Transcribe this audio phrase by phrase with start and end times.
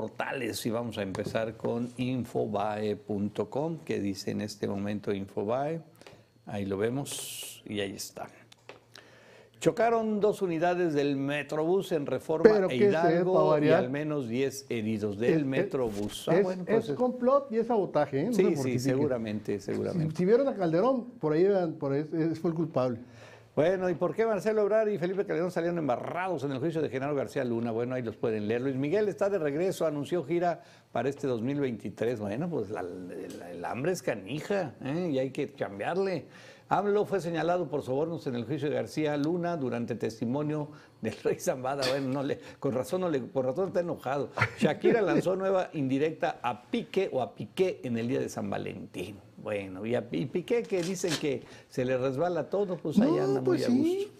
[0.00, 5.80] portales y vamos a empezar con infobae.com, que dice en este momento Infobae.
[6.44, 8.26] Ahí lo vemos y ahí está.
[9.58, 13.88] Chocaron dos unidades del Metrobús en Reforma Pero e ¿qué es, eh, Hidalgo y al
[13.88, 16.28] menos 10 heridos del Metrobús.
[16.28, 18.26] Ah, es, bueno, es pues, complot y es sabotaje, ¿eh?
[18.26, 20.14] No sí, sí, seguramente, Si, seguramente.
[20.14, 21.46] si vieron a Calderón, por ahí,
[21.80, 22.98] por ahí es- fue el culpable.
[23.56, 26.90] Bueno, ¿y por qué Marcelo Obrar y Felipe Calderón salieron embarrados en el juicio de
[26.90, 27.70] Genaro García Luna?
[27.70, 28.60] Bueno, ahí los pueden leer.
[28.60, 30.60] Luis Miguel está de regreso, anunció gira
[30.92, 32.20] para este 2023.
[32.20, 32.82] Bueno, pues la-
[33.50, 35.08] el hambre es canija ¿eh?
[35.10, 36.26] y hay que cambiarle.
[36.68, 40.70] AMLO fue señalado por sobornos en el juicio de García Luna durante testimonio
[41.00, 41.82] del rey Zambada.
[41.88, 44.28] Bueno, no le, con razón no le, por razón está enojado.
[44.58, 49.16] Shakira lanzó nueva indirecta a Piqué o a Piqué en el día de San Valentín.
[49.46, 53.40] Bueno, y, a, y Piqué que dicen que se le resbala todo, pues ahí anda
[53.40, 54.12] muy a gusto.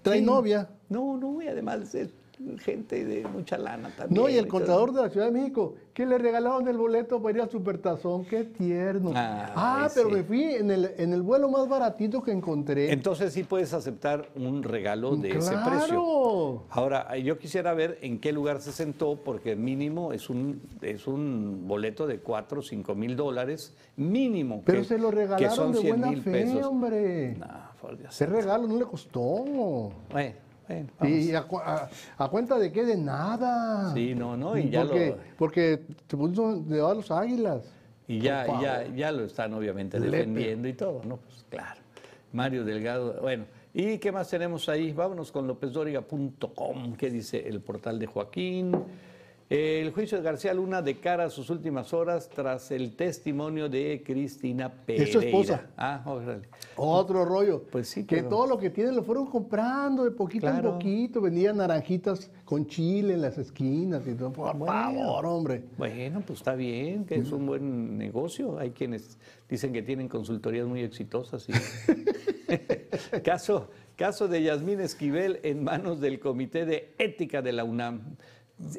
[0.00, 0.24] Trae Sí.
[0.24, 0.66] novia.
[0.88, 2.08] No, no, y además es
[2.60, 4.20] gente de mucha lana también.
[4.22, 7.36] No, y el contador de la Ciudad de México, que le regalaron el boleto para
[7.36, 9.12] ir al Supertazón, qué tierno.
[9.14, 12.92] Ah, Ah, pero me fui en el, en el vuelo más baratito que encontré.
[12.92, 15.86] Entonces sí puedes aceptar un regalo de ese precio.
[15.86, 16.64] ¡Claro!
[16.70, 21.64] Ahora, yo quisiera ver en qué lugar se sentó, porque mínimo es un, es un
[21.68, 24.62] boleto de 4 o 5 mil dólares, mínimo.
[24.64, 26.62] Pero que- se lo que regalaron son de 100 buena fe, pesos.
[26.64, 27.36] hombre.
[27.38, 27.46] No,
[27.80, 28.14] por Dios.
[28.14, 29.20] Ese regalo no le costó.
[30.10, 30.34] Bueno,
[30.68, 30.88] bueno.
[31.02, 33.92] Y a, a- a cuenta de qué, de nada.
[33.94, 37.62] Sí, no, no, y ya porque, lo- porque te puso de a los águilas.
[38.08, 40.16] Y ya, Por ya, ya lo están obviamente Lepe.
[40.18, 41.16] defendiendo y todo, ¿no?
[41.18, 41.80] Pues claro.
[42.32, 43.44] Mario Delgado, bueno.
[43.74, 44.92] ¿Y qué más tenemos ahí?
[44.92, 48.72] Vámonos con lopezdoriga.com, que dice el portal de Joaquín.
[49.54, 54.02] El juicio de García Luna de cara a sus últimas horas tras el testimonio de
[54.02, 55.04] Cristina Pereira.
[55.04, 55.66] Es su esposa.
[55.76, 56.48] Ah, órale.
[56.76, 57.62] Otro rollo.
[57.70, 60.68] Pues sí, Que pero- todo lo que tienen lo fueron comprando de poquito Claro.
[60.68, 61.20] en poquito.
[61.20, 64.32] Vendían naranjitas con chile en las esquinas y todo.
[64.32, 64.72] Por Bueno.
[64.72, 65.64] favor, hombre.
[65.76, 68.58] Bueno, pues está bien, que es un buen negocio.
[68.58, 69.18] Hay quienes
[69.50, 71.46] dicen que tienen consultorías muy exitosas.
[71.48, 71.52] y-
[73.22, 78.16] caso, caso de Yasmín Esquivel en manos del Comité de Ética de la UNAM.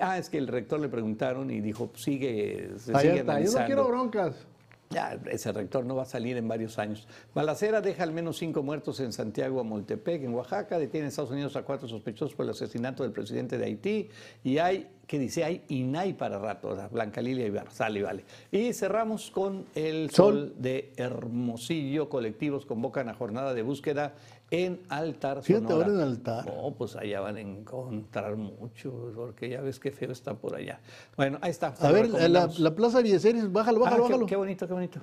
[0.00, 3.22] Ah, es que el rector le preguntaron y dijo, sigue, se Ahí sigue está.
[3.22, 3.66] Yo no analizando.
[3.66, 4.46] quiero broncas.
[4.92, 7.06] Ya, ese rector no va a salir en varios años.
[7.32, 10.80] Balacera deja al menos cinco muertos en Santiago, Moltepec, en Oaxaca.
[10.80, 14.08] Detiene Estados Unidos a cuatro sospechosos por el asesinato del presidente de Haití.
[14.42, 15.42] Y hay, ¿qué dice?
[15.42, 16.68] Hay INAI para rato.
[16.68, 17.72] o sea, Blanca Lilia Ibar.
[17.72, 18.24] Sale, vale.
[18.52, 20.34] Y cerramos con el sol.
[20.50, 20.54] Sol.
[20.56, 22.08] de Hermosillo.
[22.08, 24.14] Colectivos convocan a jornada de búsqueda
[24.52, 25.86] en Altar, Fíjate Sonora.
[25.88, 26.46] ahora en Altar.
[26.46, 30.78] No, pues allá van a encontrar mucho, porque ya ves qué feo está por allá.
[31.16, 31.74] Bueno, ahí está.
[31.80, 34.26] A ver, la, Plaza Villeceres, bájalo, Ah, bájalo, qué, bájalo.
[34.26, 35.00] qué bonito, qué bonito.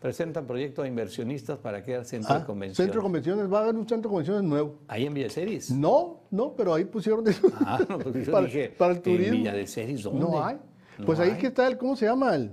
[0.00, 2.76] Presentan proyecto a inversionistas para crear centro de Ah, convenciones.
[2.78, 4.76] centro de convenciones, va a haber un centro de convenciones nuevo.
[4.88, 5.70] Ahí en Villa de.
[5.70, 7.48] No, no, pero ahí pusieron eso.
[7.66, 9.32] Ah, no, pues yo para, dije, para el ¿en turismo.
[9.36, 10.20] Villa de Ceris dónde?
[10.20, 10.56] No hay.
[10.98, 11.38] No Pues ahí hay.
[11.38, 12.34] que está el, ¿cómo se llama?
[12.34, 12.50] El,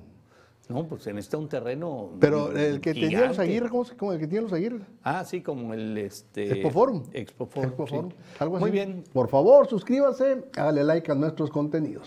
[0.68, 2.10] No, pues en este un terreno.
[2.20, 3.42] pero el que tenía los gigante.
[3.44, 4.82] Aguirre, ¿cómo se como el que tiene los Aguirre?
[5.04, 6.52] Ah, sí, como el este.
[6.52, 7.04] Expo Forum.
[7.14, 7.70] Expo Forum.
[7.70, 8.50] Expo sí.
[8.60, 9.06] Muy bien.
[9.14, 12.06] Por favor, suscríbase, hágale like a nuestros contenidos.